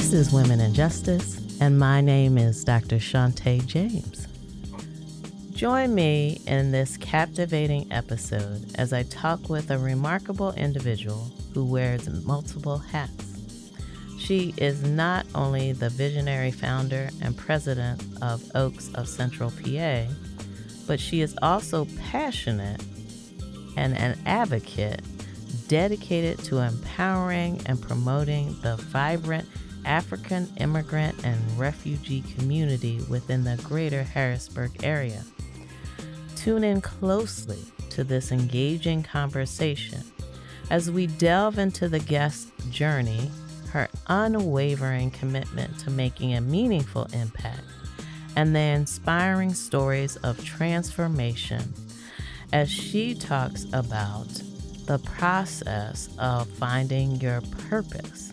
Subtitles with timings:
[0.00, 2.96] This is Women and Justice, and my name is Dr.
[2.96, 4.26] Shauntey James.
[5.52, 12.08] Join me in this captivating episode as I talk with a remarkable individual who wears
[12.24, 13.42] multiple hats.
[14.18, 20.06] She is not only the visionary founder and president of Oaks of Central PA,
[20.86, 22.82] but she is also passionate
[23.76, 25.02] and an advocate
[25.68, 29.46] dedicated to empowering and promoting the vibrant
[29.84, 35.24] African immigrant and refugee community within the greater Harrisburg area.
[36.36, 37.58] Tune in closely
[37.90, 40.02] to this engaging conversation
[40.70, 43.30] as we delve into the guest's journey,
[43.70, 47.62] her unwavering commitment to making a meaningful impact,
[48.36, 51.74] and the inspiring stories of transformation
[52.52, 54.28] as she talks about
[54.86, 58.29] the process of finding your purpose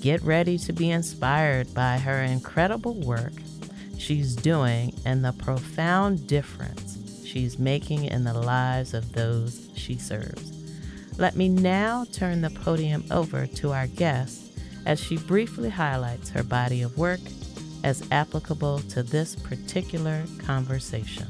[0.00, 3.32] Get ready to be inspired by her incredible work
[3.98, 10.52] she's doing and the profound difference she's making in the lives of those she serves.
[11.18, 14.52] Let me now turn the podium over to our guest
[14.86, 17.20] as she briefly highlights her body of work
[17.82, 21.26] as applicable to this particular conversation.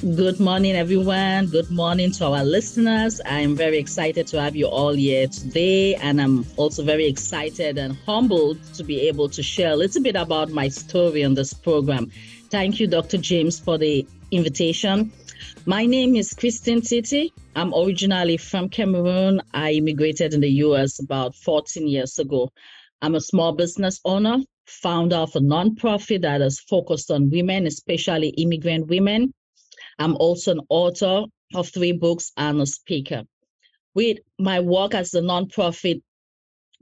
[0.00, 1.46] Good morning, everyone.
[1.48, 3.20] Good morning to our listeners.
[3.26, 7.78] I am very excited to have you all here today, and I'm also very excited
[7.78, 11.52] and humbled to be able to share a little bit about my story on this
[11.52, 12.12] program.
[12.48, 13.18] Thank you, Dr.
[13.18, 15.10] James, for the invitation.
[15.66, 17.32] My name is Christine Titih.
[17.56, 19.42] I'm originally from Cameroon.
[19.52, 22.52] I immigrated in the US about 14 years ago.
[23.02, 28.28] I'm a small business owner, founder of a nonprofit that is focused on women, especially
[28.28, 29.34] immigrant women
[29.98, 33.22] I'm also an author of three books and a speaker.
[33.94, 36.02] With my work as a nonprofit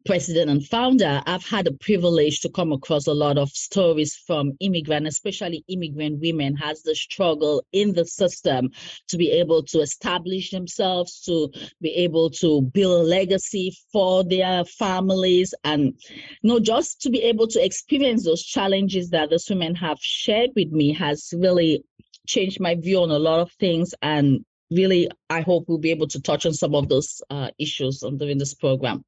[0.06, 4.52] president and founder, I've had the privilege to come across a lot of stories from
[4.60, 8.70] immigrant, especially immigrant women, has the struggle in the system
[9.08, 14.64] to be able to establish themselves, to be able to build a legacy for their
[14.64, 15.94] families, and
[16.42, 20.50] you know, just to be able to experience those challenges that those women have shared
[20.54, 21.82] with me has really
[22.26, 26.08] changed my view on a lot of things and really i hope we'll be able
[26.08, 29.04] to touch on some of those uh, issues on during this program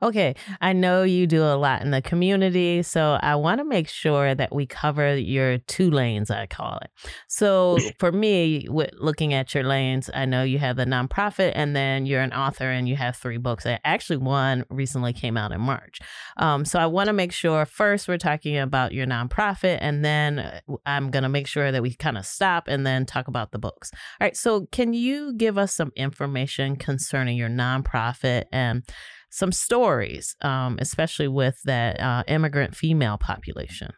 [0.00, 3.88] Okay, I know you do a lot in the community, so I want to make
[3.88, 6.90] sure that we cover your two lanes, I call it.
[7.26, 11.74] So for me, with looking at your lanes, I know you have the nonprofit, and
[11.74, 13.66] then you're an author, and you have three books.
[13.84, 15.98] Actually, one recently came out in March.
[16.36, 20.38] Um, so I want to make sure first we're talking about your nonprofit, and then
[20.38, 23.50] uh, I'm going to make sure that we kind of stop and then talk about
[23.50, 23.90] the books.
[24.20, 24.36] All right.
[24.36, 28.84] So can you give us some information concerning your nonprofit and
[29.30, 33.92] some stories, um, especially with that uh, immigrant female population.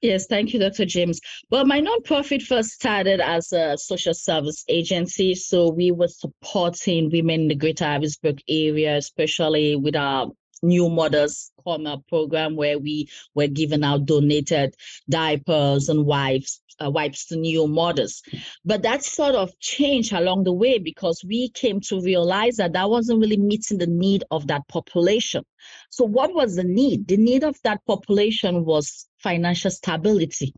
[0.00, 0.84] Yes, thank you, Dr.
[0.84, 1.20] James.
[1.50, 5.34] Well, my nonprofit first started as a social service agency.
[5.34, 10.30] So we were supporting women in the greater Harrisburg area, especially with our
[10.64, 14.74] new mothers corner program where we were giving out donated
[15.08, 18.22] diapers and wipes uh, wipes to new mothers.
[18.64, 22.90] But that sort of changed along the way because we came to realize that that
[22.90, 25.44] wasn't really meeting the need of that population.
[25.90, 27.06] So, what was the need?
[27.08, 30.52] The need of that population was financial stability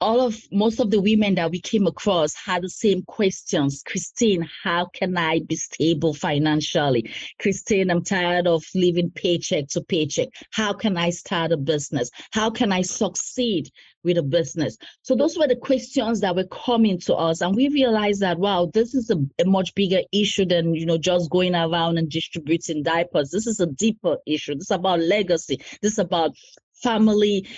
[0.00, 3.82] all of most of the women that we came across had the same questions.
[3.84, 7.10] Christine, how can I be stable financially?
[7.40, 10.28] Christine, I'm tired of living paycheck to paycheck.
[10.52, 12.10] How can I start a business?
[12.32, 13.70] How can I succeed
[14.04, 14.76] with a business?
[15.02, 17.40] So those were the questions that were coming to us.
[17.40, 20.98] And we realized that wow, this is a, a much bigger issue than you know
[20.98, 23.30] just going around and distributing diapers.
[23.30, 24.54] This is a deeper issue.
[24.54, 25.60] This is about legacy.
[25.82, 26.36] This is about
[26.82, 27.48] family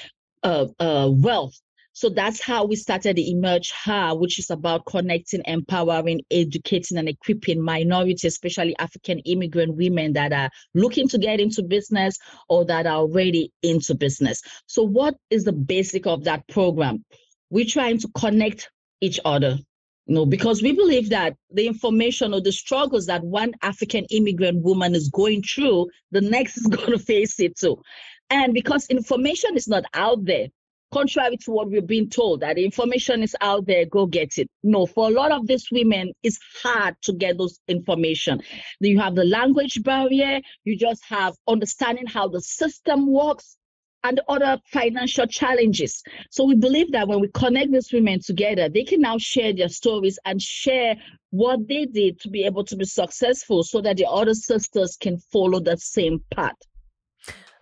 [0.42, 1.60] uh, uh, wealth
[1.92, 7.08] so that's how we started the Emerge Her, which is about connecting, empowering, educating, and
[7.08, 12.16] equipping minorities, especially African immigrant women that are looking to get into business
[12.48, 14.40] or that are already into business.
[14.66, 17.04] So, what is the basic of that program?
[17.50, 18.70] We're trying to connect
[19.00, 19.58] each other.
[20.06, 24.62] You know, because we believe that the information or the struggles that one African immigrant
[24.62, 27.80] woman is going through, the next is going to face it too.
[28.28, 30.46] And because information is not out there,
[30.92, 34.86] contrary to what we're being told that information is out there go get it no
[34.86, 38.40] for a lot of these women it's hard to get those information
[38.80, 43.56] you have the language barrier you just have understanding how the system works
[44.04, 46.02] and other financial challenges.
[46.30, 49.68] So we believe that when we connect these women together, they can now share their
[49.68, 50.96] stories and share
[51.30, 55.18] what they did to be able to be successful so that the other sisters can
[55.32, 56.56] follow that same path.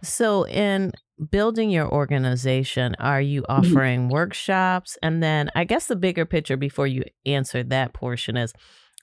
[0.02, 0.92] So, in
[1.30, 3.52] building your organization, are you mm-hmm.
[3.52, 4.12] offering mm-hmm.
[4.12, 4.98] workshops?
[5.02, 8.52] And then, I guess the bigger picture before you answer that portion is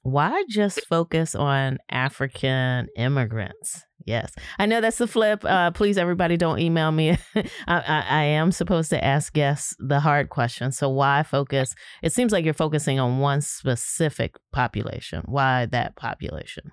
[0.03, 3.83] why just focus on African immigrants?
[4.05, 5.43] Yes, I know that's the flip.
[5.43, 7.17] Uh, please, everybody, don't email me.
[7.35, 10.71] I, I, I, am supposed to ask guests the hard question.
[10.71, 11.73] So, why focus?
[12.03, 15.23] It seems like you're focusing on one specific population.
[15.25, 16.71] Why that population?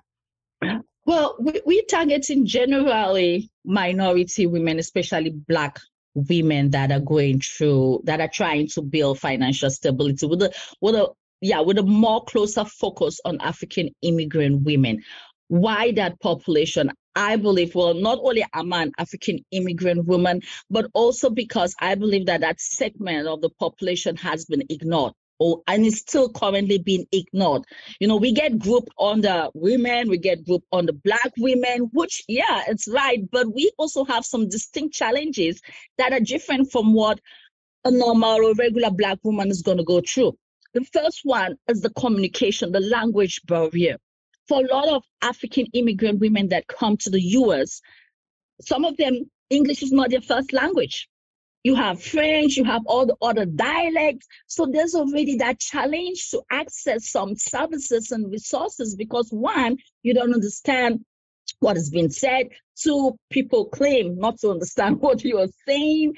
[1.05, 5.79] Well, we, we're targeting generally minority women, especially Black
[6.15, 10.95] women that are going through, that are trying to build financial stability with a, with
[10.95, 11.09] a
[11.41, 15.03] yeah, with a more closer focus on African immigrant women.
[15.49, 16.89] Why that population?
[17.15, 21.95] I believe, well, not only am I an African immigrant woman, but also because I
[21.95, 25.13] believe that that segment of the population has been ignored.
[25.67, 27.63] And it's still currently being ignored.
[27.99, 32.23] You know, we get grouped under women, we get grouped on the black women, which
[32.27, 35.61] yeah, it's right, but we also have some distinct challenges
[35.97, 37.19] that are different from what
[37.85, 40.33] a normal or regular black woman is going to go through.
[40.73, 43.97] The first one is the communication, the language barrier.
[44.47, 47.81] For a lot of African immigrant women that come to the US,
[48.61, 51.07] some of them, English is not their first language.
[51.63, 54.27] You have French, you have all the other dialects.
[54.47, 60.33] So there's already that challenge to access some services and resources because one, you don't
[60.33, 61.05] understand
[61.59, 62.49] what has been said.
[62.75, 66.15] Two, people claim not to understand what you are saying.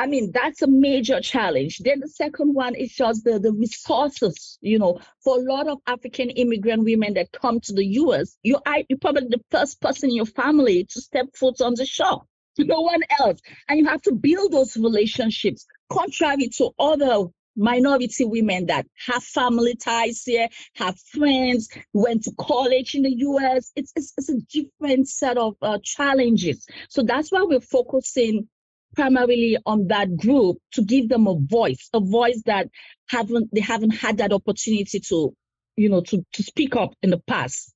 [0.00, 1.78] I mean, that's a major challenge.
[1.78, 5.78] Then the second one is just the, the resources, you know, for a lot of
[5.88, 10.16] African immigrant women that come to the US, you you're probably the first person in
[10.16, 12.22] your family to step foot on the shore.
[12.58, 13.40] No one else.
[13.68, 17.26] And you have to build those relationships, contrary to other
[17.58, 23.72] minority women that have family ties here, have friends, went to college in the US.
[23.74, 26.66] It's, it's, it's a different set of uh, challenges.
[26.88, 28.48] So that's why we're focusing
[28.94, 32.68] primarily on that group to give them a voice, a voice that
[33.08, 35.34] haven't they haven't had that opportunity to,
[35.76, 37.74] you know, to to speak up in the past.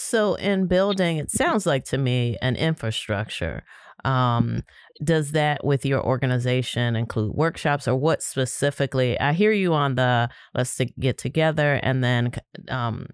[0.00, 3.62] So in building, it sounds like to me an infrastructure.
[4.04, 4.62] Um,
[5.04, 9.20] does that with your organization include workshops or what specifically?
[9.20, 12.32] I hear you on the let's get together and then
[12.70, 13.08] um,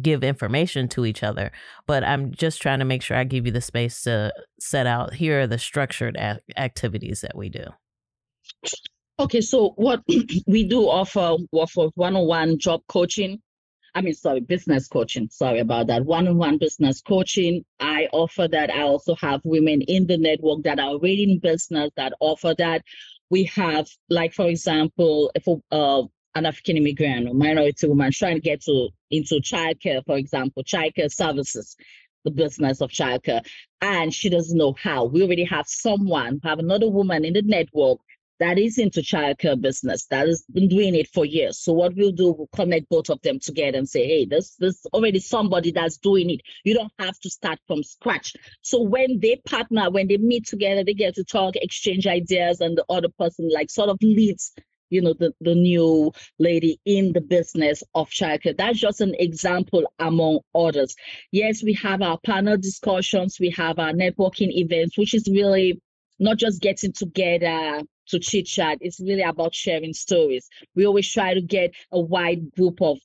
[0.00, 1.52] give information to each other
[1.86, 5.12] but i'm just trying to make sure i give you the space to set out
[5.12, 7.64] here are the structured a- activities that we do
[9.18, 10.00] okay so what
[10.46, 13.38] we do offer offer one-on-one job coaching
[13.94, 15.28] i mean sorry business coaching.
[15.30, 16.04] Sorry about that.
[16.04, 17.64] One-on-one business coaching.
[17.80, 18.70] I offer that.
[18.70, 22.82] I also have women in the network that are already in business that offer that.
[23.30, 26.02] We have like for example if uh,
[26.34, 31.12] an African immigrant or minority woman trying to get to into childcare, for example, childcare
[31.12, 31.76] services,
[32.24, 33.44] the business of childcare,
[33.80, 35.04] and she doesn't know how.
[35.04, 37.98] We already have someone, have another woman in the network
[38.42, 41.60] that is into childcare business that has been doing it for years.
[41.60, 44.84] So what we'll do, we'll connect both of them together and say, hey, there's there's
[44.92, 46.40] already somebody that's doing it.
[46.64, 48.34] You don't have to start from scratch.
[48.62, 52.76] So when they partner, when they meet together, they get to talk, exchange ideas, and
[52.76, 54.52] the other person like sort of leads
[54.90, 58.54] you know, the, the new lady in the business of childcare.
[58.54, 60.94] That's just an example among others.
[61.30, 65.80] Yes, we have our panel discussions, we have our networking events, which is really
[66.18, 68.78] not just getting together to chit chat.
[68.80, 70.48] It's really about sharing stories.
[70.74, 72.98] We always try to get a wide group of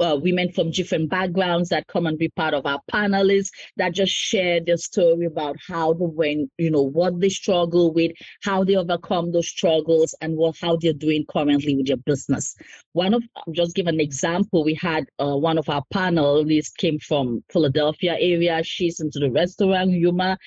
[0.00, 4.12] uh, women from different backgrounds that come and be part of our panelists that just
[4.12, 8.12] share their story about how they went, you know, what they struggle with,
[8.42, 12.56] how they overcome those struggles, and what how they're doing currently with their business.
[12.92, 14.64] One of I'll just give an example.
[14.64, 18.62] We had uh, one of our panelists came from Philadelphia area.
[18.64, 20.38] She's into the restaurant humor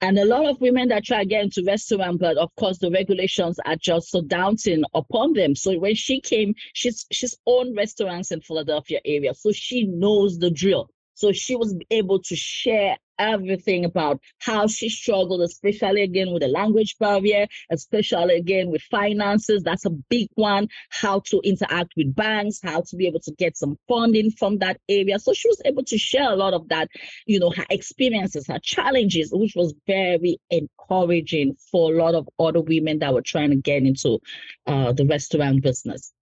[0.00, 2.90] and a lot of women that try to get into restaurant, but of course the
[2.90, 5.54] regulations are just so daunting upon them.
[5.54, 10.50] So when she came, she's she's owned restaurants in Philadelphia area, so she knows the
[10.50, 10.90] drill.
[11.18, 16.48] So she was able to share everything about how she struggled, especially again with the
[16.48, 19.64] language barrier, especially again with finances.
[19.64, 20.68] That's a big one.
[20.90, 24.80] How to interact with banks, how to be able to get some funding from that
[24.88, 25.18] area.
[25.18, 26.88] So she was able to share a lot of that,
[27.26, 32.60] you know, her experiences, her challenges, which was very encouraging for a lot of other
[32.60, 34.20] women that were trying to get into
[34.68, 36.12] uh, the restaurant business.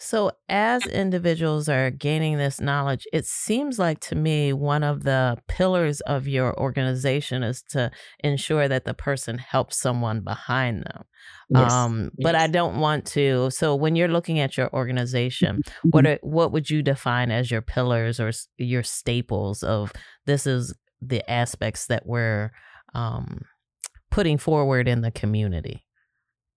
[0.00, 5.36] So, as individuals are gaining this knowledge, it seems like to me one of the
[5.48, 7.90] pillars of your organization is to
[8.22, 11.04] ensure that the person helps someone behind them.
[11.50, 11.72] Yes.
[11.72, 12.42] Um, but yes.
[12.42, 13.50] I don't want to.
[13.50, 16.24] So, when you're looking at your organization, what mm-hmm.
[16.24, 19.92] are, what would you define as your pillars or your staples of
[20.26, 22.52] this is the aspects that we're
[22.94, 23.40] um,
[24.12, 25.84] putting forward in the community?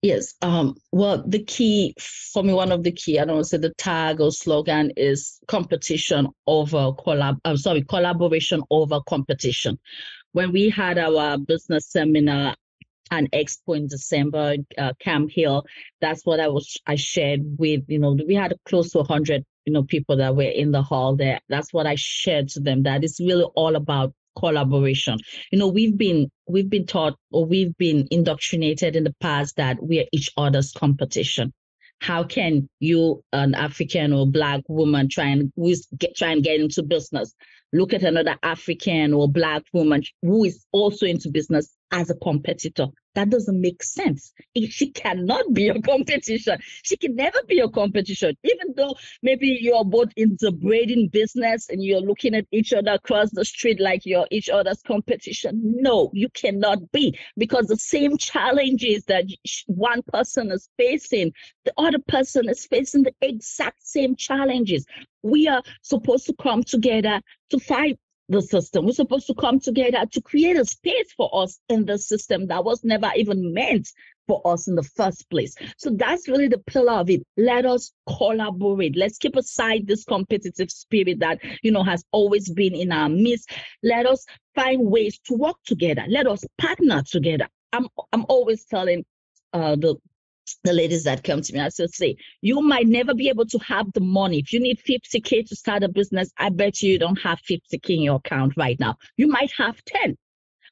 [0.02, 0.34] Yes.
[0.42, 3.58] Um, well, the key for me, one of the key, I don't want to say
[3.58, 7.38] the tag or slogan is competition over collab.
[7.44, 9.78] I'm sorry, collaboration over competition.
[10.32, 12.56] When we had our business seminar
[13.12, 15.64] and expo in December, uh, Camp Hill,
[16.00, 19.72] that's what I was I shared with you know we had close to 100 you
[19.72, 21.38] know people that were in the hall there.
[21.48, 22.82] That's what I shared to them.
[22.82, 25.18] That it's really all about collaboration.
[25.50, 29.82] You know, we've been we've been taught or we've been indoctrinated in the past that
[29.82, 31.52] we are each other's competition.
[32.00, 35.52] How can you, an African or black woman, try and
[35.98, 37.34] get try and get into business?
[37.72, 42.88] Look at another African or black woman who is also into business as a competitor.
[43.14, 44.32] That doesn't make sense.
[44.68, 46.58] She cannot be a competition.
[46.82, 51.68] She can never be a competition, even though maybe you're both in the braiding business
[51.68, 55.60] and you're looking at each other across the street like you're each other's competition.
[55.62, 59.24] No, you cannot be because the same challenges that
[59.66, 61.32] one person is facing,
[61.64, 64.86] the other person is facing the exact same challenges.
[65.22, 67.98] We are supposed to come together to fight
[68.28, 68.86] the system.
[68.86, 72.64] We're supposed to come together to create a space for us in the system that
[72.64, 73.88] was never even meant
[74.26, 75.54] for us in the first place.
[75.76, 77.22] So that's really the pillar of it.
[77.36, 78.96] Let us collaborate.
[78.96, 83.50] Let's keep aside this competitive spirit that you know has always been in our midst.
[83.82, 84.24] Let us
[84.54, 86.04] find ways to work together.
[86.08, 87.48] Let us partner together.
[87.72, 89.04] I'm I'm always telling
[89.52, 89.96] uh, the
[90.64, 93.58] the ladies that come to me, I still say, you might never be able to
[93.58, 94.38] have the money.
[94.38, 97.90] If you need 50K to start a business, I bet you, you don't have 50K
[97.90, 98.96] in your account right now.
[99.16, 100.16] You might have 10,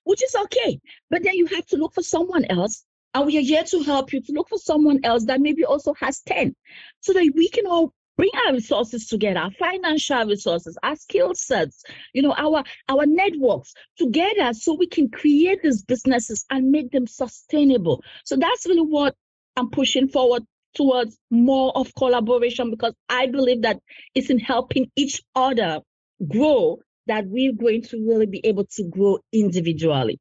[0.04, 0.80] which is okay.
[1.10, 2.84] But then you have to look for someone else.
[3.14, 5.94] And we are here to help you to look for someone else that maybe also
[5.94, 6.54] has 10
[7.00, 11.82] so that we can all bring our resources together, our financial resources, our skill sets,
[12.12, 17.06] you know, our our networks together so we can create these businesses and make them
[17.06, 18.04] sustainable.
[18.26, 19.16] So that's really what
[19.56, 20.42] I'm pushing forward
[20.74, 23.78] towards more of collaboration because I believe that
[24.14, 25.80] it's in helping each other
[26.28, 30.18] grow that we're going to really be able to grow individually.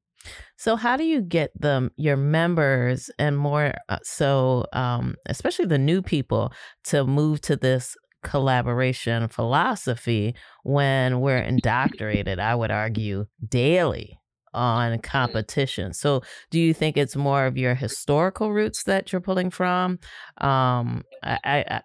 [0.57, 5.77] So, how do you get them, your members, and more uh, so, um, especially the
[5.77, 6.51] new people,
[6.85, 14.18] to move to this collaboration philosophy when we're indoctrinated, I would argue, daily
[14.53, 15.03] on mm.
[15.03, 15.93] competition.
[15.93, 19.99] So, do you think it's more of your historical roots that you're pulling from?
[20.37, 21.81] Um, I, I,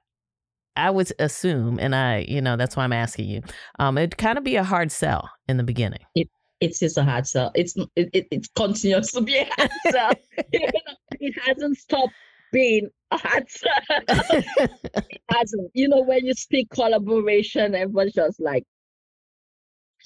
[0.76, 3.42] I would assume, and I, you know, that's why I'm asking you.
[3.78, 6.00] Um, it'd kind of be a hard sell in the beginning.
[6.14, 6.28] It,
[6.60, 7.52] it is just a hard sell.
[7.54, 10.12] It's it, it, it continues to be a hard sell.
[10.52, 12.12] it hasn't stopped
[12.52, 13.72] being a hard sell.
[14.08, 15.70] it hasn't.
[15.74, 18.64] You know, when you speak collaboration, everyone's just like,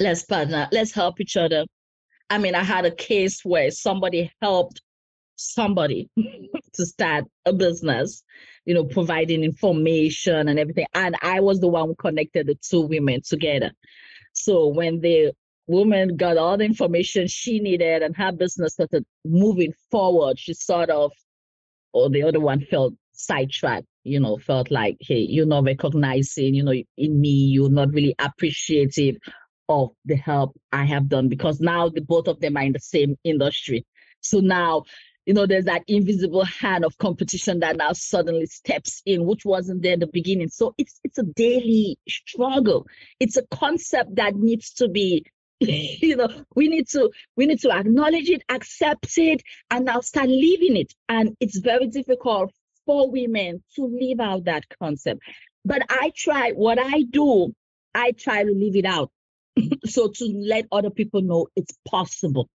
[0.00, 1.64] let's partner, let's help each other
[2.30, 4.82] I mean, I had a case where somebody helped
[5.36, 6.10] somebody
[6.74, 8.22] to start a business,
[8.64, 10.86] you know, providing information and everything.
[10.94, 13.72] And I was the one who connected the two women together.
[14.32, 15.32] So when the
[15.66, 20.90] woman got all the information she needed and her business started moving forward, she sort
[20.90, 21.12] of,
[21.92, 26.62] or the other one felt sidetracked, you know, felt like, hey, you're not recognizing, you
[26.62, 29.16] know, in me, you're not really appreciative
[29.68, 32.80] of the help I have done because now the both of them are in the
[32.80, 33.86] same industry.
[34.20, 34.84] So now,
[35.26, 39.82] you know, there's that invisible hand of competition that now suddenly steps in, which wasn't
[39.82, 40.48] there in the beginning.
[40.48, 42.86] So it's it's a daily struggle.
[43.20, 45.26] It's a concept that needs to be
[45.60, 50.28] you know we need to we need to acknowledge it accept it and now start
[50.28, 52.52] living it and it's very difficult
[52.86, 55.20] for women to live out that concept
[55.64, 57.52] but i try what i do
[57.92, 59.10] i try to live it out
[59.86, 62.48] so to let other people know it's possible.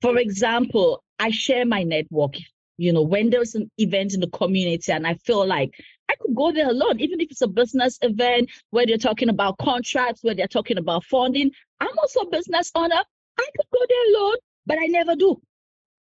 [0.00, 2.34] For example, I share my network.
[2.76, 5.70] You know, when there's an event in the community and I feel like
[6.10, 9.58] I could go there alone, even if it's a business event where they're talking about
[9.58, 11.50] contracts, where they're talking about funding.
[11.80, 13.02] I'm also a business owner.
[13.38, 15.40] I could go there alone, but I never do.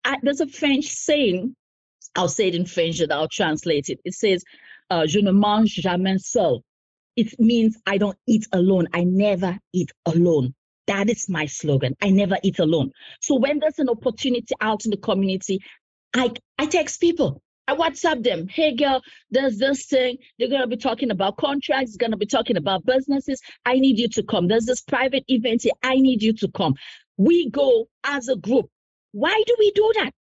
[0.04, 1.56] I, there's a French saying,
[2.16, 4.00] I'll say it in French and I'll translate it.
[4.04, 4.44] It says,
[4.90, 6.64] uh, Je ne mange jamais seul
[7.18, 8.88] it means I don't eat alone.
[8.94, 10.54] I never eat alone.
[10.86, 11.96] That is my slogan.
[12.02, 12.92] I never eat alone.
[13.22, 15.60] So when there's an opportunity out in the community,
[16.16, 17.42] I, I text people.
[17.68, 18.48] I WhatsApp them.
[18.48, 20.18] Hey, girl, there's this thing.
[20.40, 23.42] They're going to be talking about contracts, going to be talking about businesses.
[23.66, 24.48] I need you to come.
[24.48, 25.74] There's this private event here.
[25.84, 26.76] I need you to come.
[27.18, 28.70] We go as a group.
[29.12, 30.12] Why do we do that?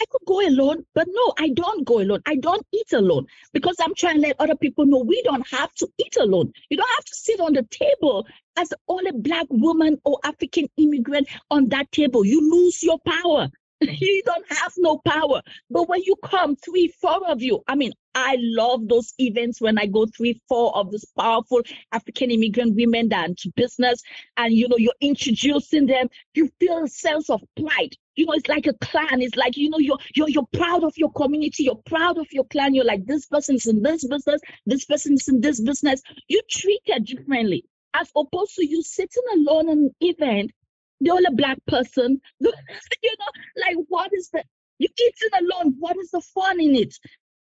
[0.00, 2.22] I could go alone, but no, I don't go alone.
[2.26, 5.74] I don't eat alone because I'm trying to let other people know we don't have
[5.74, 6.52] to eat alone.
[6.70, 8.26] You don't have to sit on the table
[8.56, 12.24] as the only black woman or African immigrant on that table.
[12.24, 13.48] You lose your power.
[13.80, 15.40] you don't have no power.
[15.70, 19.78] But when you come, three, four of you, I mean, I love those events when
[19.78, 24.02] I go three, four of these powerful African immigrant women that into business
[24.36, 26.08] and you know you're introducing them.
[26.34, 27.96] You feel a sense of pride.
[28.20, 29.22] You know, it's like a clan.
[29.22, 31.64] It's like you know you're you're you're proud of your community.
[31.64, 32.74] You're proud of your clan.
[32.74, 34.42] You're like this person's in this business.
[34.66, 36.02] This person's in this business.
[36.28, 40.52] You treat it differently as opposed to you sitting alone in an event
[41.00, 42.20] the only black person.
[42.40, 44.44] you know, like what is the
[44.78, 45.76] you eating alone?
[45.78, 46.94] What is the fun in it?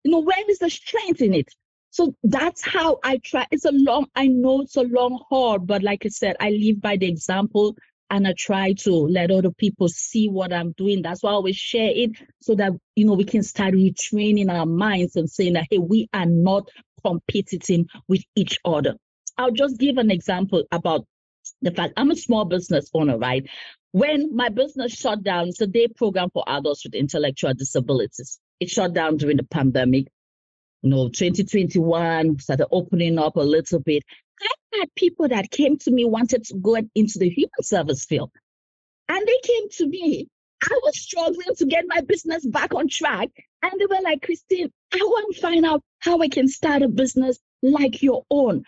[0.04, 1.52] You know, where is the strength in it?
[1.90, 3.46] So that's how I try.
[3.50, 6.80] It's a long, I know it's a long haul, but like I said, I live
[6.80, 7.76] by the example
[8.10, 11.02] and I try to let other people see what I'm doing.
[11.02, 14.66] That's why I always share it so that you know we can start retraining our
[14.66, 16.68] minds and saying that hey, we are not
[17.04, 18.94] competing with each other.
[19.36, 21.06] I'll just give an example about
[21.62, 23.48] the fact I'm a small business owner, right?
[23.92, 28.38] When my business shut down, it's a day program for adults with intellectual disabilities.
[28.60, 30.08] It shut down during the pandemic.
[30.82, 34.04] You know, 2021 started opening up a little bit.
[34.74, 38.30] I had people that came to me wanted to go into the human service field.
[39.08, 40.28] And they came to me.
[40.62, 43.28] I was struggling to get my business back on track.
[43.62, 46.88] And they were like, Christine, I want to find out how I can start a
[46.88, 48.64] business like your own.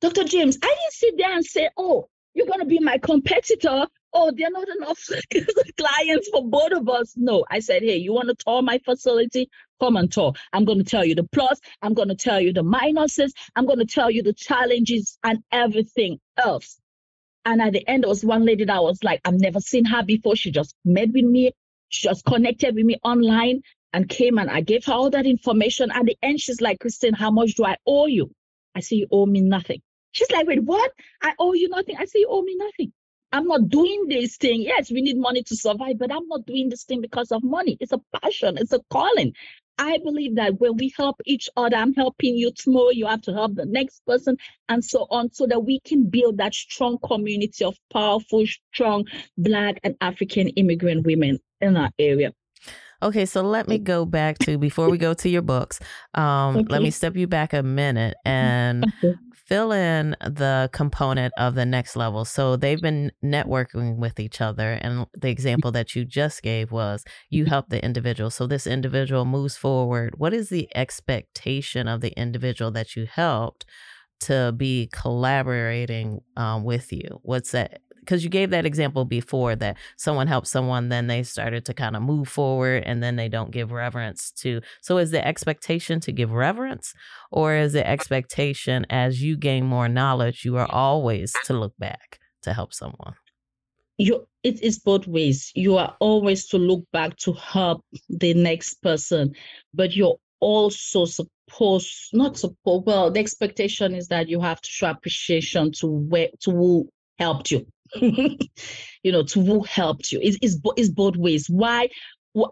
[0.00, 0.24] Dr.
[0.24, 3.86] James, I didn't sit there and say, oh, you're going to be my competitor.
[4.12, 4.98] Oh, there are not enough
[5.76, 7.14] clients for both of us.
[7.16, 9.50] No, I said, hey, you want to tour my facility?
[9.80, 10.32] Come and tour.
[10.52, 11.60] I'm going to tell you the plus.
[11.82, 13.32] I'm going to tell you the minuses.
[13.54, 16.78] I'm going to tell you the challenges and everything else.
[17.44, 20.02] And at the end, there was one lady that was like, I've never seen her
[20.02, 20.36] before.
[20.36, 21.52] She just met with me.
[21.88, 23.62] She just connected with me online
[23.92, 25.90] and came and I gave her all that information.
[25.90, 28.30] At the end, she's like, Christine, how much do I owe you?
[28.74, 29.80] I say, you owe me nothing.
[30.12, 30.90] She's like, wait, what?
[31.22, 31.96] I owe you nothing.
[31.98, 32.92] I say, you owe me nothing.
[33.32, 34.62] I'm not doing this thing.
[34.62, 37.76] Yes, we need money to survive, but I'm not doing this thing because of money.
[37.80, 39.32] It's a passion, it's a calling.
[39.80, 43.32] I believe that when we help each other, I'm helping you tomorrow, you have to
[43.32, 44.36] help the next person,
[44.68, 49.04] and so on, so that we can build that strong community of powerful, strong
[49.36, 52.32] Black and African immigrant women in our area.
[53.00, 55.78] Okay, so let me go back to before we go to your books.
[56.14, 56.66] Um, okay.
[56.68, 58.84] Let me step you back a minute and
[59.48, 62.24] fill in the component of the next level.
[62.26, 64.72] So they've been networking with each other.
[64.72, 67.50] And the example that you just gave was you mm-hmm.
[67.50, 68.30] help the individual.
[68.30, 70.14] So this individual moves forward.
[70.18, 73.64] What is the expectation of the individual that you helped
[74.20, 77.20] to be collaborating um, with you?
[77.22, 77.80] What's that?
[78.08, 81.94] Because you gave that example before that someone helps someone, then they started to kind
[81.94, 84.62] of move forward and then they don't give reverence to.
[84.80, 86.94] So is the expectation to give reverence
[87.30, 92.18] or is the expectation as you gain more knowledge, you are always to look back
[92.44, 93.12] to help someone?
[93.98, 95.52] You, it is both ways.
[95.54, 99.34] You are always to look back to help the next person,
[99.74, 104.88] but you're also supposed not supposed well the expectation is that you have to show
[104.88, 107.66] appreciation to where to who helped you
[108.00, 110.20] you know, to who helped you.
[110.22, 111.46] It's, it's, it's both ways.
[111.48, 111.88] Why?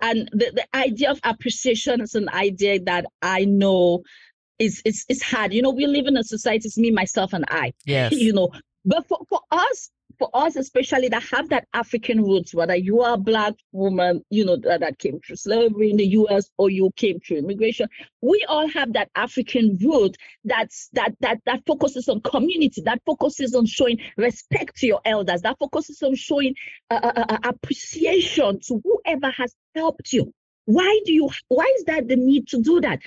[0.02, 4.02] And the, the idea of appreciation is an idea that I know
[4.58, 5.52] is it's, it's hard.
[5.52, 7.72] You know, we live in a society, it's me, myself, and I.
[7.84, 8.12] Yes.
[8.16, 8.50] You know,
[8.84, 13.14] but for, for us, for us especially that have that African roots, whether you are
[13.14, 16.90] a black woman, you know, that, that came through slavery in the US or you
[16.96, 17.88] came through immigration,
[18.20, 23.54] we all have that African root that's that that that focuses on community, that focuses
[23.54, 26.54] on showing respect to your elders, that focuses on showing
[26.90, 30.32] uh, uh, uh, appreciation to whoever has helped you.
[30.66, 33.00] Why do you why is that the need to do that?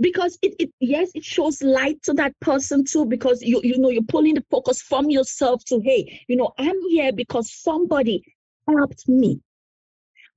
[0.00, 3.90] Because it, it yes, it shows light to that person too, because you you know
[3.90, 8.22] you're pulling the focus from yourself to hey, you know, I'm here because somebody
[8.68, 9.40] helped me.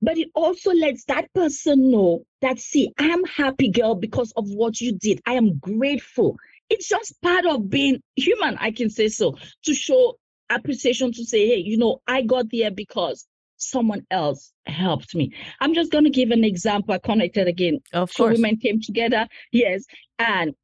[0.02, 4.80] But it also lets that person know that see, I'm happy girl because of what
[4.80, 5.20] you did.
[5.26, 6.36] I am grateful.
[6.68, 10.18] It's just part of being human, I can say so, to show
[10.50, 13.26] appreciation to say, hey, you know, I got there because
[13.70, 15.32] someone else helped me.
[15.60, 16.94] I'm just going to give an example.
[16.94, 17.80] I connected again.
[17.92, 18.36] Of Two course.
[18.36, 19.26] women came together.
[19.52, 19.84] Yes.
[20.18, 20.54] And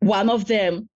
[0.00, 0.88] one of them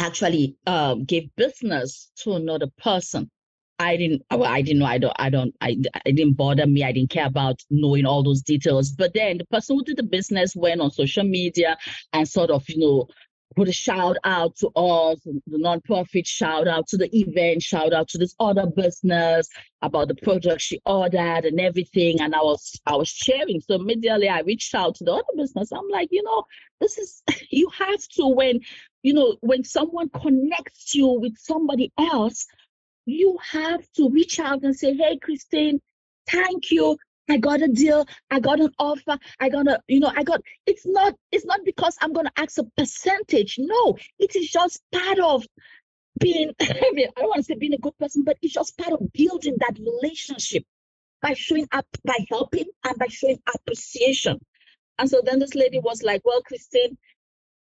[0.00, 3.30] actually um, gave business to another person.
[3.78, 6.82] I didn't well, I didn't know I don't I don't I it didn't bother me.
[6.82, 8.90] I didn't care about knowing all those details.
[8.90, 11.76] But then the person who did the business went on social media
[12.14, 13.06] and sort of, you know,
[13.54, 18.08] put a shout out to us, the nonprofit shout out to the event, shout out
[18.08, 19.48] to this other business
[19.82, 22.20] about the product she ordered and everything.
[22.20, 23.60] And I was I was sharing.
[23.60, 25.72] So immediately I reached out to the other business.
[25.72, 26.44] I'm like, you know,
[26.80, 28.60] this is you have to when
[29.02, 32.46] you know when someone connects you with somebody else
[33.06, 35.80] you have to reach out and say, hey, Christine,
[36.28, 36.98] thank you.
[37.28, 38.06] I got a deal.
[38.30, 39.18] I got an offer.
[39.40, 42.58] I got a, you know, I got, it's not, it's not because I'm to ask
[42.58, 43.56] a percentage.
[43.58, 45.44] No, it is just part of
[46.20, 48.78] being, I mean, I don't want to say being a good person, but it's just
[48.78, 50.64] part of building that relationship
[51.22, 54.38] by showing up, by helping and by showing appreciation.
[54.98, 56.96] And so then this lady was like, well, Christine,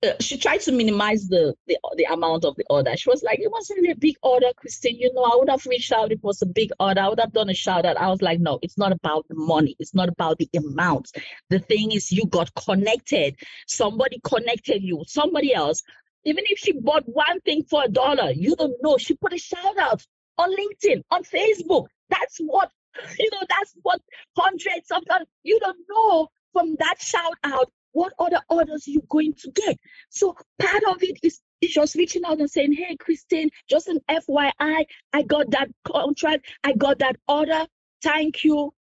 [0.03, 2.95] uh, she tried to minimize the, the the amount of the order.
[2.97, 4.97] She was like, it wasn't really a big order, Christine.
[4.97, 7.01] You know, I would have reached out if it was a big order.
[7.01, 7.97] I would have done a shout out.
[7.97, 9.75] I was like, no, it's not about the money.
[9.79, 11.11] It's not about the amount.
[11.49, 13.35] The thing is, you got connected.
[13.67, 15.03] Somebody connected you.
[15.07, 15.83] Somebody else.
[16.23, 18.97] Even if she bought one thing for a dollar, you don't know.
[18.97, 20.03] She put a shout out
[20.37, 21.87] on LinkedIn, on Facebook.
[22.09, 22.71] That's what
[23.19, 23.41] you know.
[23.49, 24.01] That's what
[24.35, 25.03] hundreds of.
[25.43, 29.77] You don't know from that shout out what other orders you going to get?
[30.09, 33.99] So part of it is, is just reaching out and saying, hey, Christine, just an
[34.09, 37.65] FYI, I got that contract, I got that order.
[38.01, 38.73] Thank you.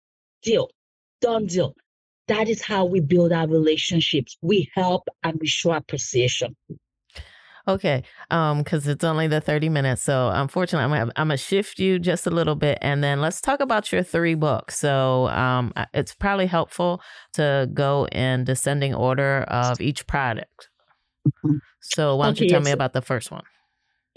[0.42, 0.70] Deal.
[1.20, 1.74] Done deal.
[2.28, 4.36] That is how we build our relationships.
[4.42, 6.54] We help and we show appreciation.
[7.68, 11.78] Okay, um, because it's only the thirty minutes, so unfortunately, I'm gonna, I'm gonna shift
[11.78, 14.78] you just a little bit, and then let's talk about your three books.
[14.78, 17.02] So, um, it's probably helpful
[17.34, 20.70] to go in descending order of each product.
[21.28, 21.58] Mm-hmm.
[21.80, 22.66] So, why don't okay, you tell yes.
[22.66, 23.44] me about the first one?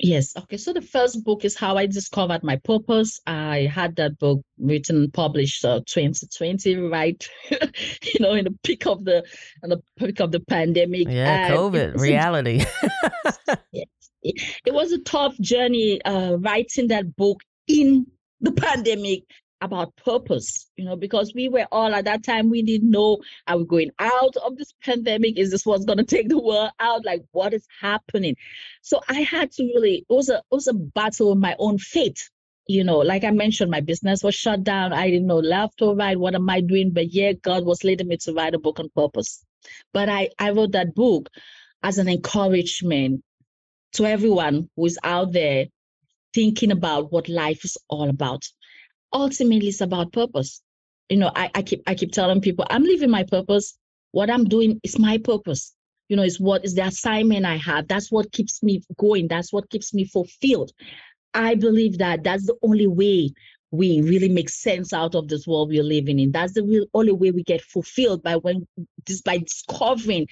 [0.03, 0.35] Yes.
[0.35, 0.57] Okay.
[0.57, 3.19] So the first book is how I discovered my purpose.
[3.27, 7.29] I had that book written, published uh, 2020, right?
[7.51, 9.23] you know, in the peak of the
[9.63, 11.07] in the peak of the pandemic.
[11.07, 12.57] Yeah, COVID reality.
[13.71, 13.87] yes,
[14.23, 18.07] it, it, was a tough journey uh, writing that book in
[18.39, 19.23] the pandemic
[19.61, 23.57] about purpose, you know, because we were all at that time, we didn't know are
[23.57, 25.37] we going out of this pandemic?
[25.37, 27.05] Is this what's gonna take the world out?
[27.05, 28.35] Like what is happening?
[28.81, 31.77] So I had to really it was a it was a battle with my own
[31.77, 32.29] fate.
[32.67, 34.93] You know, like I mentioned, my business was shut down.
[34.93, 36.17] I didn't know left or right.
[36.17, 36.91] What am I doing?
[36.91, 39.43] But yeah, God was leading me to write a book on purpose.
[39.93, 41.29] But I, I wrote that book
[41.83, 43.23] as an encouragement
[43.93, 45.65] to everyone who's out there
[46.33, 48.45] thinking about what life is all about
[49.13, 50.61] ultimately it's about purpose.
[51.09, 53.77] You know, I, I keep I keep telling people I'm living my purpose.
[54.11, 55.73] What I'm doing is my purpose.
[56.09, 57.87] You know, is what is the assignment I have.
[57.87, 59.27] That's what keeps me going.
[59.27, 60.71] That's what keeps me fulfilled.
[61.33, 63.31] I believe that that's the only way
[63.71, 66.31] we really make sense out of this world we're living in.
[66.31, 68.67] That's the real only way we get fulfilled by when
[69.05, 70.27] just by discovering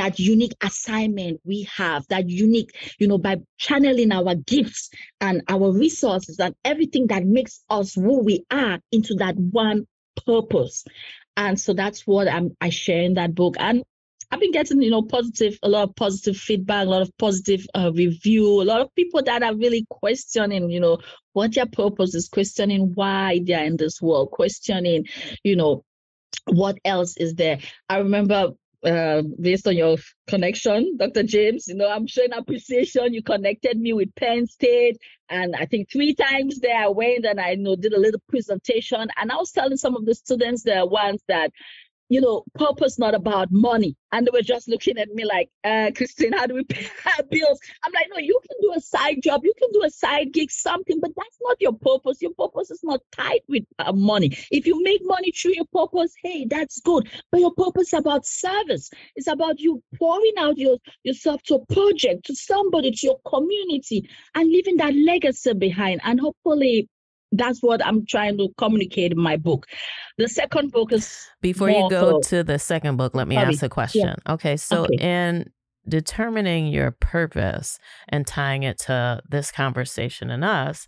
[0.00, 4.88] that unique assignment we have, that unique, you know, by channeling our gifts
[5.20, 9.86] and our resources and everything that makes us who we are into that one
[10.24, 10.86] purpose.
[11.36, 13.56] And so that's what I'm I share in that book.
[13.58, 13.82] And
[14.30, 17.66] I've been getting, you know, positive, a lot of positive feedback, a lot of positive
[17.74, 20.96] uh, review, a lot of people that are really questioning, you know,
[21.34, 25.04] what their purpose is, questioning why they're in this world, questioning,
[25.44, 25.84] you know,
[26.46, 27.58] what else is there.
[27.90, 28.52] I remember
[28.84, 31.22] uh, based on your connection, Dr.
[31.22, 31.68] James.
[31.68, 33.14] You know, I'm showing appreciation.
[33.14, 37.40] You connected me with Penn State, and I think three times there I went and
[37.40, 39.06] I you know did a little presentation.
[39.16, 41.52] And I was telling some of the students there once that
[42.10, 43.96] you know, purpose not about money.
[44.12, 46.84] And they were just looking at me like, uh, Christine, how do we pay
[47.18, 47.60] our bills?
[47.84, 50.50] I'm like, no, you can do a side job, you can do a side gig,
[50.50, 52.20] something, but that's not your purpose.
[52.20, 54.36] Your purpose is not tied with uh, money.
[54.50, 57.08] If you make money through your purpose, hey, that's good.
[57.30, 58.90] But your purpose is about service.
[59.14, 64.10] It's about you pouring out your, yourself to a project, to somebody, to your community,
[64.34, 66.00] and leaving that legacy behind.
[66.02, 66.88] And hopefully,
[67.32, 69.66] that's what I'm trying to communicate in my book.
[70.18, 73.14] The second book is before you go to the second book.
[73.14, 73.46] Let me Sorry.
[73.46, 74.08] ask a question.
[74.08, 74.32] Yeah.
[74.34, 74.96] Okay, so okay.
[74.96, 75.50] in
[75.88, 80.86] determining your purpose and tying it to this conversation and us,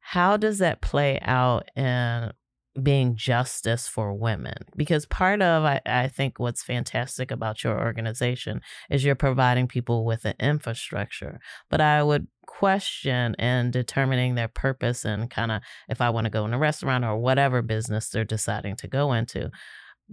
[0.00, 2.32] how does that play out in
[2.80, 8.62] being justice for women because part of I, I think what's fantastic about your organization
[8.90, 15.04] is you're providing people with an infrastructure but i would question and determining their purpose
[15.04, 18.24] and kind of if i want to go in a restaurant or whatever business they're
[18.24, 19.50] deciding to go into.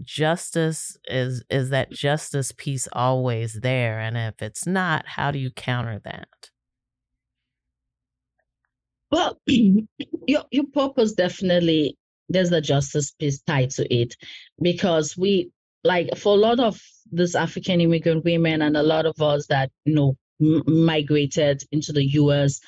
[0.02, 5.52] Justice is is that justice piece always there and if it's not how do you
[5.52, 6.30] counter that?
[9.12, 11.98] Well, your your purpose definitely
[12.30, 14.16] there's the justice piece tied to it
[14.62, 15.52] because we
[15.84, 16.80] like for a lot of
[17.12, 22.04] these African immigrant women and a lot of us that you know migrated into the
[22.04, 22.60] U.S.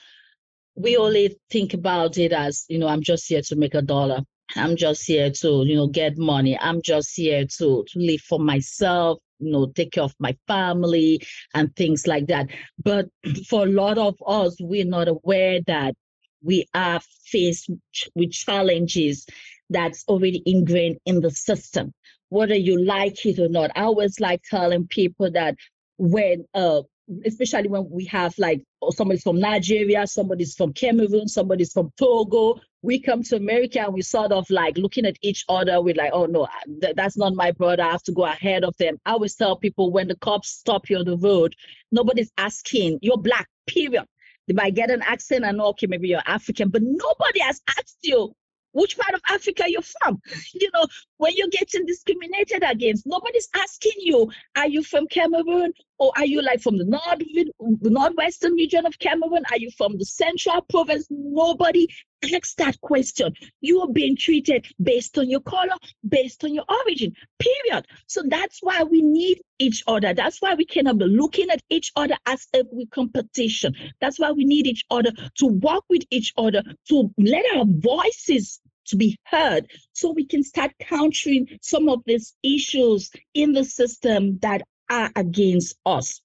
[0.76, 4.22] We only think about it as you know I'm just here to make a dollar.
[4.56, 6.58] I'm just here to you know get money.
[6.60, 9.20] I'm just here to to live for myself.
[9.40, 11.22] You know, take care of my family
[11.56, 12.48] and things like that.
[12.84, 13.10] But
[13.50, 15.96] for a lot of us, we're not aware that
[16.44, 17.70] we are faced
[18.16, 19.26] with challenges
[19.70, 21.94] that's already ingrained in the system,
[22.30, 23.72] whether you like it or not.
[23.76, 25.56] I always like telling people that
[25.98, 26.82] when, uh,
[27.26, 32.60] especially when we have like oh, somebody's from Nigeria, somebody's from Cameroon, somebody's from Togo,
[32.82, 35.82] we come to America and we sort of like looking at each other.
[35.82, 36.48] We're like, oh no, uh,
[36.82, 37.84] th- that's not my brother.
[37.84, 38.98] I have to go ahead of them.
[39.06, 41.56] I always tell people when the cops stop you on the road,
[41.92, 44.06] nobody's asking, you're black, period.
[44.48, 48.34] They might get an accent and okay, maybe you're African, but nobody has asked you
[48.74, 50.22] which part of Africa you're from.
[50.54, 50.86] You know,
[51.18, 55.74] when you're getting discriminated against, nobody's asking you, are you from Cameroon?
[55.98, 59.44] Or are you like from the north, the northwestern region of Cameroon?
[59.52, 61.06] Are you from the central province?
[61.12, 61.88] Nobody
[62.24, 63.34] asks that question.
[63.62, 65.76] You are being treated based on your color,
[66.08, 67.86] based on your origin, period.
[68.08, 70.14] So that's why we need each other.
[70.14, 73.76] That's why we cannot be looking at each other as if we competition.
[74.02, 78.60] That's why we need each other to work with each other, to let our voices
[78.88, 84.40] to be heard so we can start countering some of these issues in the system
[84.42, 86.22] that are against us.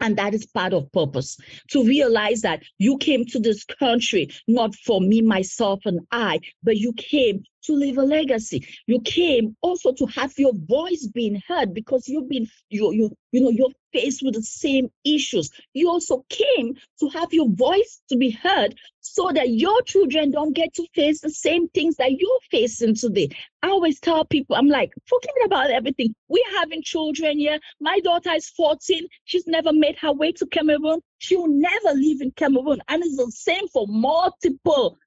[0.00, 1.36] And that is part of purpose
[1.70, 6.76] to realize that you came to this country not for me, myself, and I, but
[6.76, 8.66] you came to leave a legacy.
[8.86, 13.40] You came also to have your voice being heard because you've been you you you
[13.40, 15.50] know you're faced with the same issues.
[15.74, 20.54] You also came to have your voice to be heard so that your children don't
[20.54, 23.28] get to face the same things that you're facing today.
[23.62, 26.14] I always tell people, I'm like, forget about everything.
[26.28, 27.58] We're having children here.
[27.80, 29.06] My daughter is 14.
[29.24, 31.00] She's never made her way to Cameroon.
[31.18, 32.80] She'll never live in Cameroon.
[32.88, 34.98] And it's the same for multiple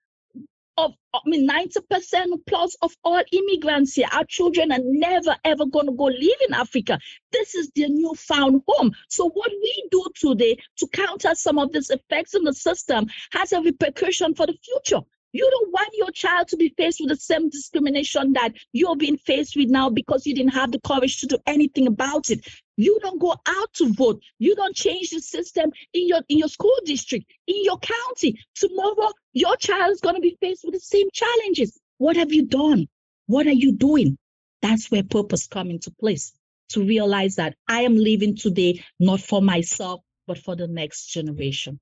[0.78, 4.08] of I mean 90% plus of all immigrants here.
[4.12, 7.00] Our children are never ever gonna go live in Africa.
[7.32, 8.92] This is their newfound home.
[9.10, 13.54] So what we do today to counter some of these effects in the system has
[13.54, 15.06] a repercussion for the future.
[15.36, 19.18] You don't want your child to be faced with the same discrimination that you're being
[19.18, 22.48] faced with now because you didn't have the courage to do anything about it.
[22.78, 24.24] You don't go out to vote.
[24.40, 28.40] You don't change the system in your in your school district, in your county.
[28.56, 31.78] Tomorrow, your child is going to be faced with the same challenges.
[31.98, 32.88] What have you done?
[33.28, 34.18] What are you doing?
[34.62, 36.32] That's where purpose come into place.
[36.70, 41.82] To realize that I am living today not for myself, but for the next generation.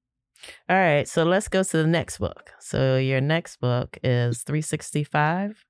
[0.69, 2.51] All right, so let's go to the next book.
[2.59, 5.65] So your next book is 365.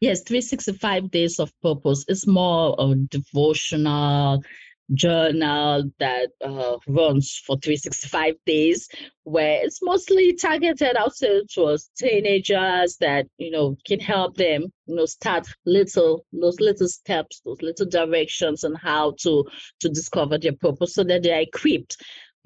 [0.00, 2.04] Yes, 365 Days of Purpose.
[2.08, 4.42] It's more a devotional
[4.94, 8.88] journal that uh, runs for 365 days,
[9.24, 15.04] where it's mostly targeted also towards teenagers that, you know, can help them, you know,
[15.04, 19.44] start little, those little steps, those little directions on how to,
[19.80, 21.96] to discover their purpose so that they are equipped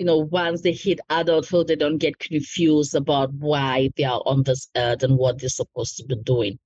[0.02, 4.42] you know, once they hit adulthood, they don't get confused about why they are on
[4.42, 6.58] this earth and what they're supposed to be doing.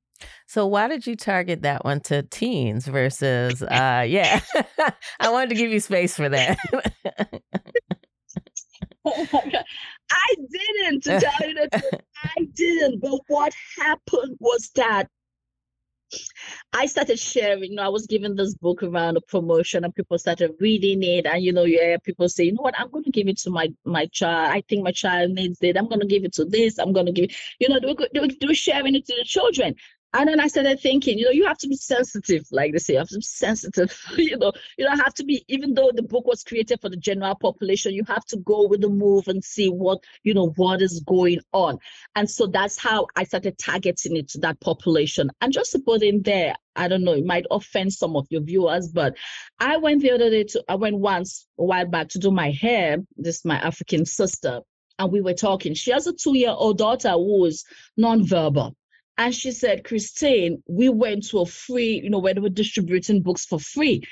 [0.46, 4.40] So why did you target that one to teens versus uh yeah.
[5.20, 6.56] I wanted to give you space for that.
[9.04, 9.64] oh my God.
[10.10, 12.00] I didn't to tell you the truth.
[12.24, 13.00] I didn't.
[13.02, 15.10] But what happened was that
[16.72, 20.18] I started sharing, you know, I was giving this book around a promotion and people
[20.18, 21.24] started reading it.
[21.24, 23.38] And, you know, you hear people say, you know what, I'm going to give it
[23.38, 24.52] to my, my child.
[24.52, 25.76] I think my child needs it.
[25.78, 26.78] I'm going to give it to this.
[26.78, 29.06] I'm going to give, it." you know, they were, they were, they were sharing it
[29.06, 29.74] to the children.
[30.18, 32.94] And then I started thinking, you know, you have to be sensitive, like they say,
[32.94, 33.94] you have to be sensitive.
[34.16, 36.96] you know, you don't have to be, even though the book was created for the
[36.96, 40.80] general population, you have to go with the move and see what, you know, what
[40.80, 41.78] is going on.
[42.14, 45.30] And so that's how I started targeting it to that population.
[45.42, 48.40] And just to put in there, I don't know, it might offend some of your
[48.40, 49.18] viewers, but
[49.60, 52.52] I went the other day to, I went once a while back to do my
[52.52, 52.96] hair.
[53.18, 54.62] This is my African sister.
[54.98, 55.74] And we were talking.
[55.74, 57.66] She has a two year old daughter who is
[58.00, 58.72] nonverbal
[59.18, 63.22] and she said, Christine, we went to a free, you know, where they were distributing
[63.22, 64.02] books for free.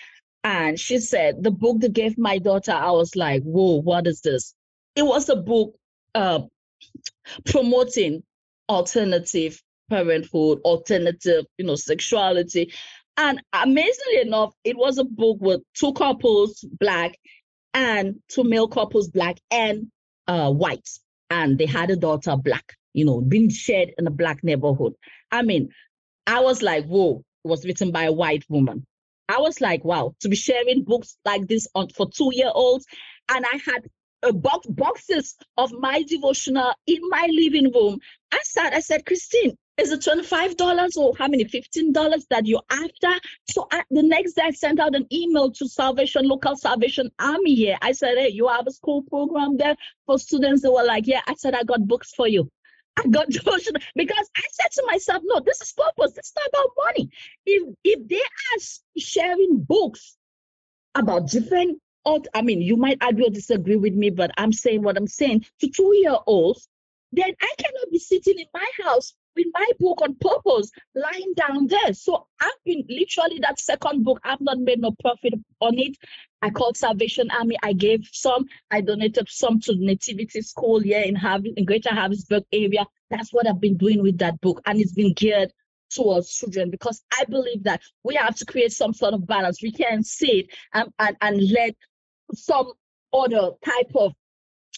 [0.42, 4.20] And she said, the book they gave my daughter, I was like, whoa, what is
[4.22, 4.54] this?
[4.96, 5.74] It was a book
[6.14, 6.40] uh,
[7.46, 8.22] promoting
[8.68, 12.72] alternative parenthood, alternative, you know, sexuality.
[13.16, 17.18] And amazingly enough, it was a book with two couples, black,
[17.74, 19.90] and two male couples, black and
[20.26, 20.88] uh, white.
[21.30, 24.94] And they had a daughter, black you know, being shared in a black neighborhood.
[25.30, 25.68] I mean,
[26.26, 28.86] I was like, whoa, it was written by a white woman.
[29.28, 32.86] I was like, wow, to be sharing books like this on for two year olds.
[33.28, 33.88] And I had
[34.22, 37.98] a box boxes of my devotional in my living room.
[38.32, 43.20] I said, I said, Christine, is it $25 or how many $15 that you're after
[43.50, 47.54] so I, the next day i sent out an email to salvation local salvation army
[47.54, 49.74] here i said hey you have a school program there
[50.06, 52.48] for students they were like yeah i said i got books for you
[52.96, 56.12] I got devotion because I said to myself, no, this is purpose.
[56.12, 57.10] This is not about money.
[57.46, 58.60] If if they are
[58.98, 60.16] sharing books
[60.94, 61.80] about different,
[62.34, 65.46] I mean, you might agree or disagree with me, but I'm saying what I'm saying
[65.60, 66.68] to two year olds,
[67.12, 71.66] then I cannot be sitting in my house with my book on purpose lying down
[71.66, 71.92] there.
[71.92, 75.96] So I've been literally that second book, I've not made no profit on it.
[76.42, 77.56] I called Salvation Army.
[77.62, 78.44] I gave some.
[78.70, 82.84] I donated some to Nativity School here in Harvey, in Greater Harrisburg area.
[83.10, 85.52] That's what I've been doing with that book, and it's been geared
[85.90, 89.62] towards children because I believe that we have to create some sort of balance.
[89.62, 91.74] We can't sit and, and, and let
[92.34, 92.72] some
[93.12, 94.12] other type of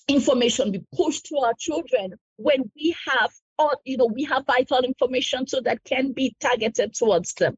[0.08, 4.80] information be pushed to our children when we have or you know we have vital
[4.80, 7.56] information so that can be targeted towards them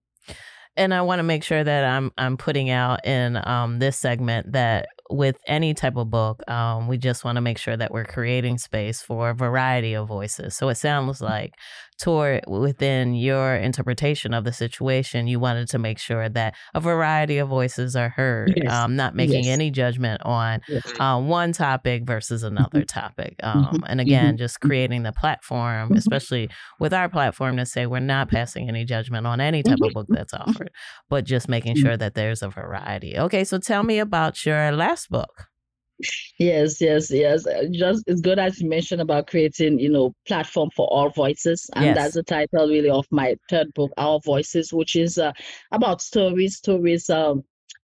[0.79, 4.53] and I want to make sure that I'm I'm putting out in um, this segment
[4.53, 8.05] that with any type of book, um, we just want to make sure that we're
[8.05, 10.57] creating space for a variety of voices.
[10.57, 11.55] So it sounds like,
[11.99, 17.39] toward within your interpretation of the situation, you wanted to make sure that a variety
[17.39, 18.73] of voices are heard, yes.
[18.73, 19.53] um, not making yes.
[19.53, 20.93] any judgment on yes.
[21.01, 23.01] uh, one topic versus another mm-hmm.
[23.01, 23.37] topic.
[23.43, 23.77] Mm-hmm.
[23.77, 24.37] Um, and again, mm-hmm.
[24.37, 25.99] just creating the platform, mm-hmm.
[25.99, 29.93] especially with our platform, to say we're not passing any judgment on any type of
[29.93, 30.71] book that's offered,
[31.09, 33.19] but just making sure that there's a variety.
[33.19, 35.49] Okay, so tell me about your last book.
[36.39, 37.47] Yes, yes, yes.
[37.47, 41.69] Uh, just it's good as you mentioned about creating, you know, platform for all voices,
[41.75, 41.97] and yes.
[41.97, 45.33] that's the title really of my third book, Our Voices, which is uh,
[45.73, 47.43] about stories, stories um,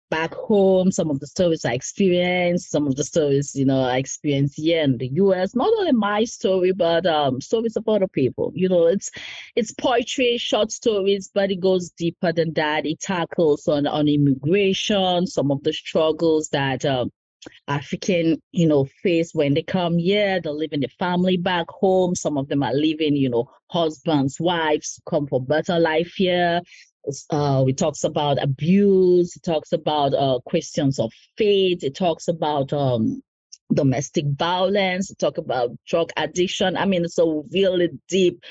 [0.09, 3.97] back home, some of the stories I experienced, some of the stories, you know, I
[3.97, 5.55] experienced here in the US.
[5.55, 8.51] Not only my story, but um, stories of other people.
[8.53, 9.09] You know, it's
[9.55, 12.85] it's poetry, short stories, but it goes deeper than that.
[12.85, 17.09] It tackles on on immigration, some of the struggles that um,
[17.67, 22.15] African, you know, face when they come here, they're leaving the family back home.
[22.15, 26.61] Some of them are leaving, you know, husbands, wives, come for better life here.
[27.31, 29.35] Uh, talks about abuse.
[29.35, 31.83] It talks about uh, questions of faith.
[31.83, 33.23] It talks about um,
[33.73, 35.11] domestic violence.
[35.17, 36.77] Talk about drug addiction.
[36.77, 38.43] I mean, it's a really deep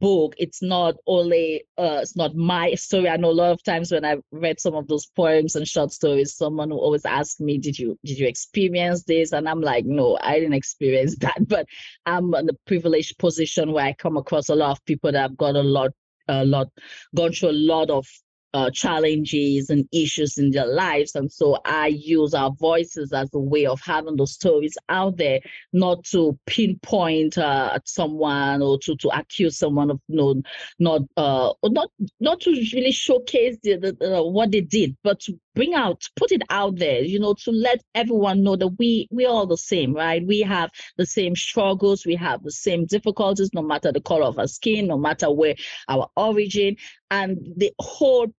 [0.00, 3.08] book it's not only uh it's not my story.
[3.08, 5.92] I know a lot of times when i read some of those poems and short
[5.92, 9.32] stories someone will always ask me did you did you experience this?
[9.32, 11.46] And i'm like no i didn't experience that.
[11.46, 11.66] But
[12.06, 15.36] i'm in a privileged position where i come across a lot of people that have
[15.36, 15.92] got a lot
[16.28, 16.68] a lot
[17.14, 18.06] gone through a lot of
[18.52, 21.14] uh, challenges and issues in their lives.
[21.14, 25.40] And so I use our voices as a way of having those stories out there,
[25.72, 30.42] not to pinpoint uh, at someone or to, to accuse someone of you know,
[30.78, 35.74] not uh, not not to really showcase the, the, what they did, but to bring
[35.74, 39.46] out, put it out there, you know, to let everyone know that we we're all
[39.46, 40.26] the same, right?
[40.26, 44.38] We have the same struggles, we have the same difficulties, no matter the color of
[44.38, 45.54] our skin, no matter where
[45.88, 46.76] our origin,
[47.10, 48.32] and the whole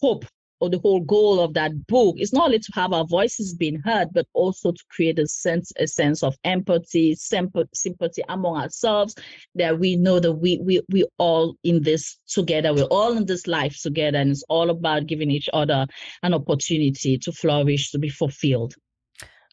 [0.00, 0.24] hope
[0.60, 3.80] or the whole goal of that book is not only to have our voices being
[3.84, 9.14] heard, but also to create a sense a sense of empathy, sympathy among ourselves,
[9.54, 13.46] that we know that we we we all in this together, we're all in this
[13.46, 15.86] life together, and it's all about giving each other
[16.22, 18.74] an opportunity to flourish, to be fulfilled.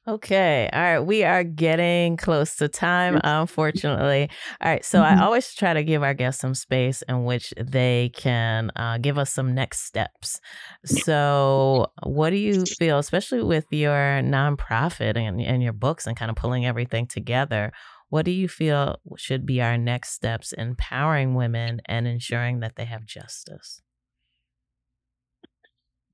[0.07, 0.67] Okay.
[0.73, 0.99] All right.
[0.99, 4.31] We are getting close to time, unfortunately.
[4.59, 4.83] All right.
[4.83, 5.19] So mm-hmm.
[5.19, 9.19] I always try to give our guests some space in which they can uh, give
[9.19, 10.39] us some next steps.
[10.85, 16.31] So, what do you feel, especially with your nonprofit and, and your books and kind
[16.31, 17.71] of pulling everything together?
[18.09, 22.85] What do you feel should be our next steps empowering women and ensuring that they
[22.85, 23.83] have justice?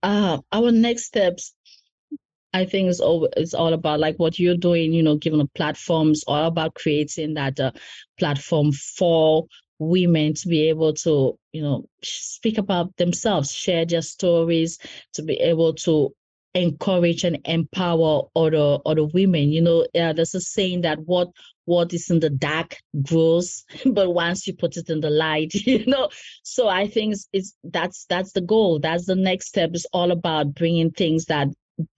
[0.04, 1.54] Uh, our next steps
[2.54, 5.50] I think it's all it's all about like what you're doing, you know, giving the
[5.56, 7.72] platforms, all about creating that uh,
[8.18, 9.48] platform for
[9.80, 14.80] women to be able to, you know, speak about themselves, share their stories,
[15.14, 16.14] to be able to
[16.54, 19.50] encourage and empower other other women.
[19.50, 21.30] You know, uh, there's a saying that what
[21.66, 25.86] what is in the dark grows, but once you put it in the light, you
[25.86, 26.10] know.
[26.44, 28.80] So I think it's, it's that's that's the goal.
[28.80, 29.72] That's the next step.
[29.74, 31.50] Is all about bringing things that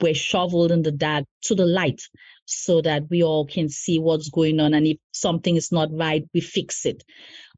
[0.01, 2.01] were shoveled in the dark to the light
[2.45, 4.73] so that we all can see what's going on.
[4.73, 7.03] And if something is not right, we fix it.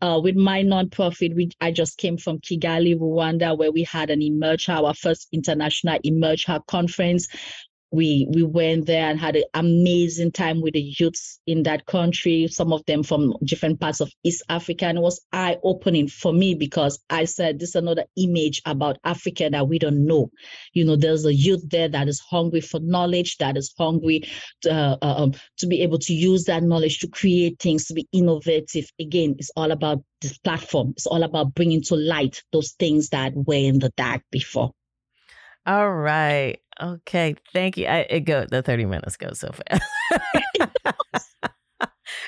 [0.02, 4.22] Uh, with my nonprofit, we, I just came from Kigali, Rwanda, where we had an
[4.22, 7.28] Emerge, our first international Emerge conference
[7.92, 12.48] we we went there and had an amazing time with the youths in that country
[12.48, 14.86] some of them from different parts of east africa.
[14.86, 19.50] And it was eye-opening for me because i said this is another image about africa
[19.52, 20.32] that we don't know.
[20.74, 24.24] You know there's a youth there that is hungry for knowledge that is hungry
[24.62, 28.08] to, uh, um, to be able to use that knowledge to create things to be
[28.14, 28.90] innovative.
[29.00, 30.94] Again it's all about this platform.
[30.96, 34.72] It's all about bringing to light those things that were in the dark before
[35.66, 36.60] all right.
[36.82, 37.36] Okay.
[37.54, 37.86] Thank you.
[37.86, 39.84] I, it go the 30 minutes go so fast.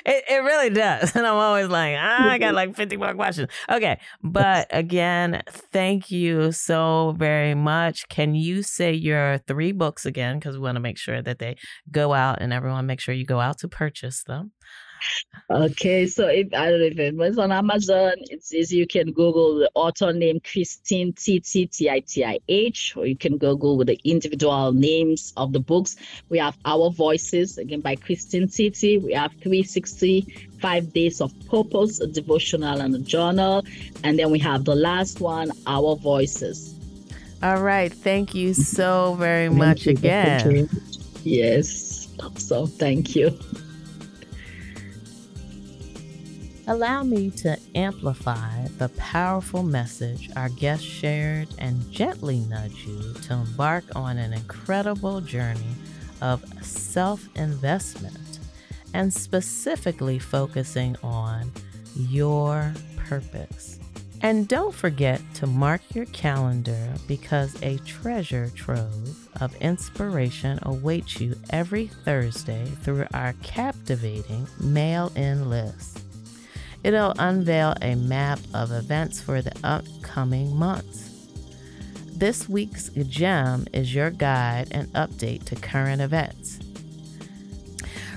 [0.06, 1.16] it, it really does.
[1.16, 3.50] And I'm always like, ah, I got like 50 more questions.
[3.68, 3.98] Okay.
[4.22, 8.08] But again, thank you so very much.
[8.08, 10.38] Can you say your three books again?
[10.38, 11.56] Because we want to make sure that they
[11.90, 14.52] go out and everyone make sure you go out to purchase them.
[15.50, 18.78] Okay, so if I don't know if it was on Amazon, it's easy.
[18.78, 23.04] You can Google the author name Christine T T T I T I H, or
[23.04, 25.96] you can Google with the individual names of the books.
[26.30, 29.02] We have Our Voices, again by Christine Titih.
[29.02, 33.64] We have 365 Days of Purpose, a devotional and a journal.
[34.02, 36.74] And then we have the last one, Our Voices.
[37.42, 37.92] All right.
[37.92, 40.70] Thank you so very much you, again.
[41.22, 42.08] Yes.
[42.38, 43.38] So thank you.
[46.66, 53.34] Allow me to amplify the powerful message our guest shared and gently nudge you to
[53.34, 55.74] embark on an incredible journey
[56.22, 58.38] of self investment
[58.94, 61.52] and specifically focusing on
[61.94, 63.78] your purpose.
[64.22, 71.36] And don't forget to mark your calendar because a treasure trove of inspiration awaits you
[71.50, 76.00] every Thursday through our captivating mail in list.
[76.84, 81.10] It'll unveil a map of events for the upcoming months.
[82.14, 86.60] This week's gem is your guide and update to current events.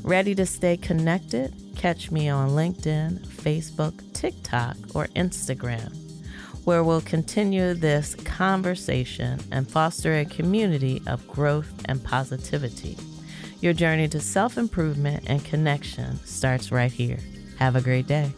[0.04, 1.56] Ready to stay connected?
[1.78, 5.96] Catch me on LinkedIn, Facebook, TikTok, or Instagram,
[6.66, 12.98] where we'll continue this conversation and foster a community of growth and positivity.
[13.62, 17.20] Your journey to self improvement and connection starts right here.
[17.58, 18.32] Have a great day.